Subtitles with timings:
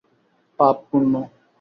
[0.59, 1.13] পাপ, পুণ্য!